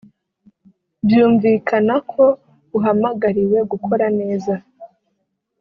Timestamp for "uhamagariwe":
2.77-3.57